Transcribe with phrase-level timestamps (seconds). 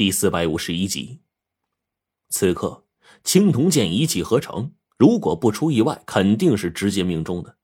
[0.00, 1.20] 第四百五十一集。
[2.30, 2.86] 此刻，
[3.22, 7.58] 青铜剑一气呵成，如果不出意外，肯定是直接命中的。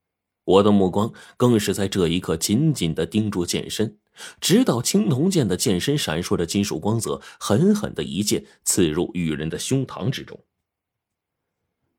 [0.44, 3.98] 我的目光更是在这一刻紧紧的盯住剑身，
[4.38, 10.38] 直到青铜剑的剑身闪烁着金属光泽，狠狠的一剑刺入羽人的胸膛之中。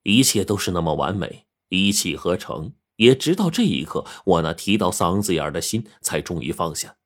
[0.04, 2.74] 一切都是那么完美，一气呵成。
[2.98, 6.98] 也直到这一刻，我那提到嗓子眼的心才终于放下。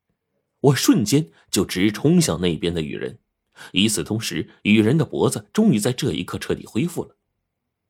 [0.62, 3.20] 我瞬间就直冲向那边的雨人，
[3.74, 7.16] 与此同时，雨人的脖子终于在这一刻彻底恢复了。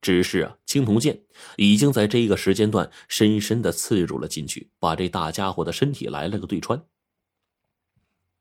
[0.02, 1.21] 只是啊，青铜剑
[1.57, 6.84] 已经在这个时间段深深的刺入了进去，把这大家伙的身体来了个对穿。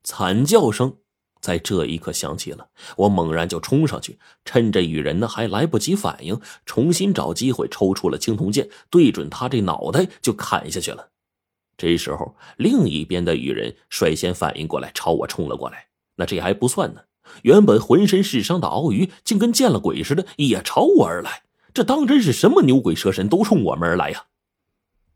[0.02, 0.97] 惨叫声。
[1.43, 2.69] 在这一刻响起了，
[2.99, 11.12] 我猛然就冲上去，趁着雨人呢还来不及反应，重新找机会抽出了青铜剑，对准他这脑袋就砍下去了。
[11.80, 15.87] 这时候，另一边的羽人率先反应过来，朝我冲了过来。
[16.16, 17.01] 那这还不算呢，
[17.41, 21.45] 原本浑身是伤的鳌鱼竟跟见了鬼似的，也朝我而来。
[21.73, 24.27] 这当真是什么牛鬼蛇神都冲我们而来呀！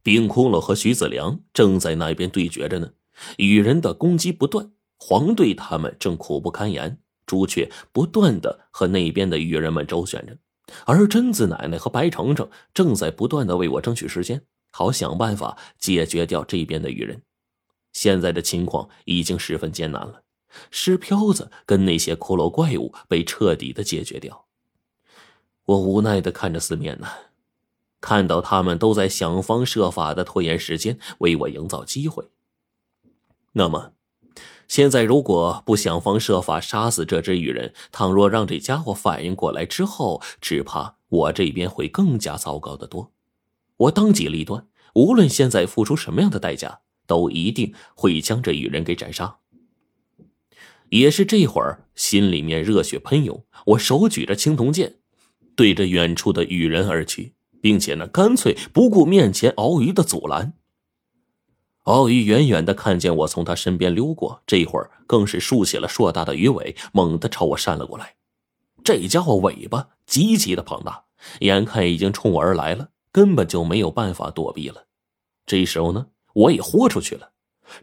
[0.02, 2.92] 冰窟窿和徐子良正在那边对决着呢，
[3.36, 4.70] 羽人的攻击不断。
[4.96, 10.38] 黄队他们正苦不堪言，朱雀不断的和那边的羽人们周旋着，
[10.86, 14.40] 而贞子奶奶和白程程正在不断的为我争取时间，
[14.76, 17.22] 好想办法解决掉这边的鱼人。
[17.92, 20.22] 现在的情况已经十分艰难了，
[20.72, 24.46] 尸漂子跟那些骷髅怪物被彻底的解决掉。
[25.66, 27.06] 我无奈的看着四面呢，
[28.00, 32.28] 看到他们都在想方设法的拖延时间，为我营造机会。
[33.52, 33.92] 那么。
[34.66, 43.13] 现在如果不想方设法杀死这只鱼人，倘若让这家伙反应过来之后，只怕我这边会更加糟糕的多。
[43.76, 49.38] 我当机立断，无论现在付出什么样的代价，都一定会将这羽人给斩杀。
[50.90, 54.96] 也是这会儿，心里面热血喷涌，我手举着青铜剑，
[55.56, 60.54] 对着远处的羽人而去，并且呢，干脆不顾面前鳌鱼的阻拦。
[61.84, 68.14] 鳌鱼远远的看见我从他身边溜过，这会儿更是竖起了硕大的鱼尾，猛地朝我扇了过来。
[68.84, 71.04] 这家伙尾巴极其的庞大，
[71.40, 74.88] 眼看已经冲我而来了，根本就没有办法躲避了。
[75.46, 77.30] 这时候呢，我也豁出去了，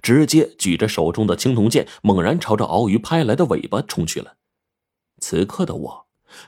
[0.02, 4.36] 直接举着手中的青铜剑，猛然朝着鳌鱼拍来的尾巴冲去了。
[5.20, 6.08] 此刻的我，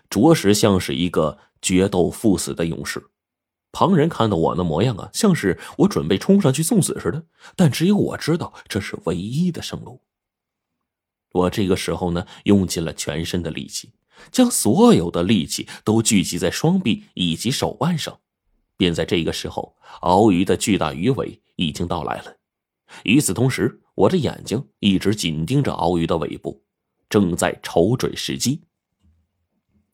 [0.10, 3.08] 着实像是一个决斗赴死的勇士。
[3.72, 7.26] 旁人看到我那模样啊，像是我准备冲上去送死似的。
[7.56, 10.02] 但只有我知道，这是唯一的生路。
[11.32, 13.94] 我这个时候呢，用尽了全身的力气，
[14.30, 18.20] 将所有的力气都聚集在双臂以及手腕上。
[18.78, 22.38] 便在这个时候，鳌鱼的巨大鱼尾已经到来了。
[23.04, 26.64] 与此同时，我的眼睛一直紧盯着鳌鱼的尾部，
[27.10, 28.64] 正在瞅准时机。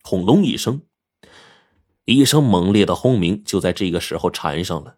[0.04, 0.82] 轰隆一声。
[2.06, 4.98] 一声猛烈的轰鸣就在这个时候缠上了，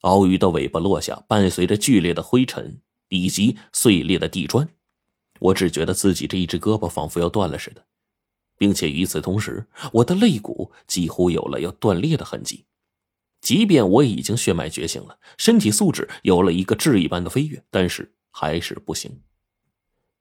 [0.00, 4.68] 鳌鱼的尾巴落下，伴随着剧烈的灰尘以及碎裂的地砖，
[5.38, 7.84] 我只觉得自己这一只胳膊仿佛要断了似的，
[8.58, 12.64] 并且与此同时，我的肋骨几乎有了要断裂的痕迹。
[13.40, 19.22] 即便我已经血脉觉醒了，身体素质有了一个质一般的飞跃，但是还是不行。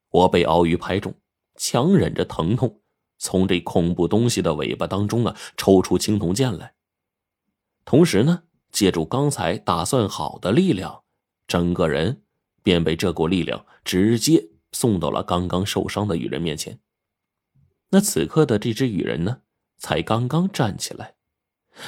[0.09, 1.13] 我被鳌鱼拍中，
[1.55, 2.81] 强忍着疼痛。
[3.21, 6.73] 从这恐怖东西的尾巴当中啊，抽出青铜剑来，
[7.83, 11.03] 同时呢，借助刚才打算好的力量，
[11.45, 12.23] 整个人
[12.63, 16.79] 便被这股力量直接送到了刚刚受伤的羽人面前。
[17.89, 19.41] 那此刻的这只羽人呢，
[19.77, 21.15] 才刚刚站起来，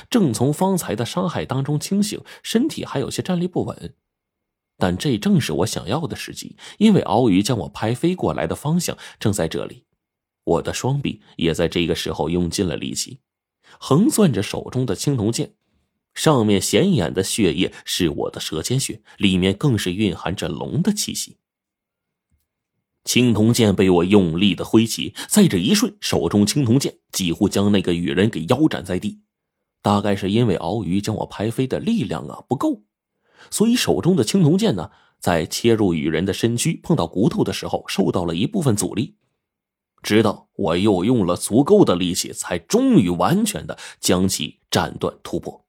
[0.10, 3.96] 正从方才的伤害当中清醒，身体还有些站立不稳。
[4.78, 9.86] 但这正是我想要的时机，因为鳌鱼将我拍飞过来的方向正在这里。
[10.44, 13.20] 我的双臂也在这个时候用尽了力气，
[13.80, 15.54] 横攥着手中的青铜剑，
[16.16, 21.38] 上面显眼的血液是我的舌尖血，里面更是蕴含着龙的气息。
[23.04, 29.22] 青铜剑被我用力的挥起，在这一瞬，手中青铜剑几乎将那个羽人给腰斩在地。
[29.82, 32.84] 大概是因为鳌鱼将我拍飞的力量啊不够，
[33.50, 39.16] 所以手中的青铜剑呢，在切入羽人的身躯碰到骨头的时候，受到了一部分阻力。
[40.04, 45.66] 直到我又用了足够的力气，才终于完全的将其斩断突破。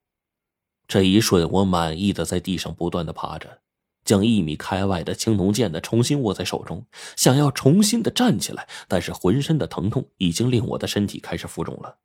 [0.88, 3.60] 这一瞬，我满意的在地上不断的爬着，
[4.04, 11.98] 将一米开外的青铜剑呢重新握在手中，想要重新的站起来，但是浑身的疼痛已经令我的身体开始浮肿了，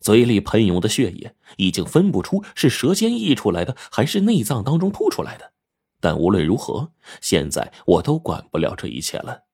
[0.00, 5.52] 嘴里喷涌的血液已经分不出是舌尖溢出来的还是内脏当中吐出来的。
[6.00, 9.44] 但无论如何，现在我都管不了这一切了。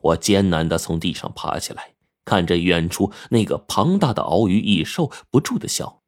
[0.00, 1.94] 我艰难的从地上爬起来，
[2.24, 6.00] 看着远处那个庞大的鳌鱼，一受不住的笑。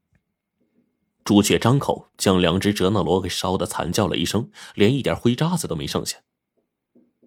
[1.24, 6.18] 朱雀张口将两只折那罗给烧得惨叫了一声，连一点灰渣子都没剩下。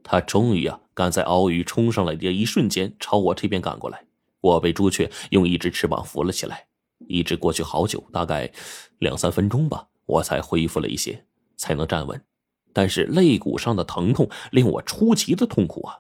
[0.03, 4.05] 他终于啊，赶在鳌鱼冲上来的一瞬间朝我这边赶过来。
[4.45, 6.68] 我被朱雀用一只翅膀扶了起来，
[7.07, 8.51] 一直过去好久，大概
[9.00, 11.25] 两三分钟吧，我才恢复了一些，
[11.57, 12.24] 才能站稳。
[12.71, 15.97] 但是肋骨上的疼痛令我出奇的痛苦啊！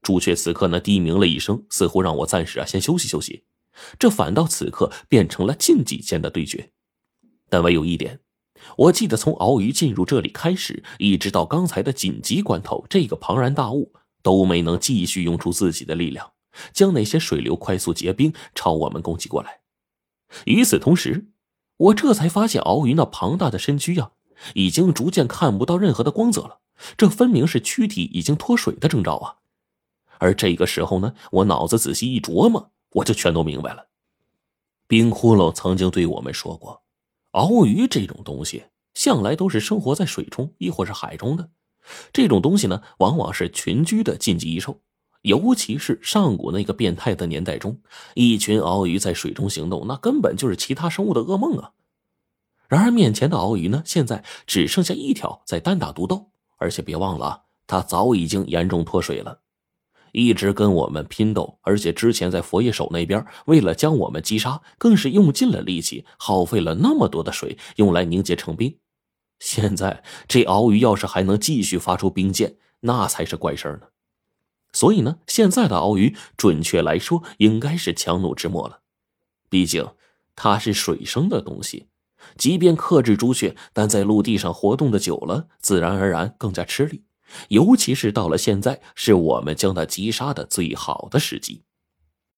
[0.00, 3.42] 朱雀此刻呢低鸣了一声，似乎让我暂时啊先休息休息。
[3.98, 6.70] 这反倒此刻变成了近几间的对决。
[7.48, 8.20] 但唯有一点，
[8.76, 13.92] 我记得从鳌鱼进入这里开始，一直到刚才的紧急关头，这个庞然大物
[14.22, 16.30] 都没能继续用出自己的力量，
[16.72, 19.60] 将那些水流快速结冰，朝我们攻击过来。
[20.46, 21.28] 与此同时，
[21.76, 24.12] 我这才发现鳌鱼那庞大的身躯呀。
[24.54, 26.58] 已经逐渐看不到任何的光泽了，
[26.96, 29.36] 这分明是躯体已经脱水的征兆啊！
[30.18, 33.86] 而这个时候呢，我脑子仔细一琢磨，我就全都明白了。
[34.88, 36.82] 冰窟窿曾经对我们说过，
[37.32, 38.64] 鳌鱼这种东西
[38.94, 41.50] 向来都是生活在水中，亦或是海中的。
[42.12, 44.80] 这种东西呢，往往是群居的禁忌异兽，
[45.22, 47.80] 尤其是上古那个变态的年代中，
[48.14, 51.72] 一群鳌鱼在水中行动，那根本就是其他生物的噩梦啊！
[52.68, 53.82] 然而，面前的鳌鱼呢？
[53.84, 59.40] 现在只剩下一条在单打独斗，而且别忘了，它早已经严重脱水了，
[60.12, 61.58] 一直跟我们拼斗。
[61.62, 68.78] 而且之前在佛爷手那边，为了将我们击杀，更是用尽了力气，耗费了那么多的水，用来凝结成冰。
[69.38, 73.88] 现在这鳌鱼要是还能继续发出冰箭，那才是怪事呢。
[74.72, 78.80] 所以呢，现在的鳌鱼，准确来说，应该是强弩之末了。
[79.48, 79.86] 毕竟
[80.34, 81.88] 它是水生的东西。
[82.38, 87.02] 即便克制朱雀，但在陆地上活动的久了，自然而然更加吃力。
[87.48, 91.62] 尤其是到了现在，是我们将它击杀的最好的时机。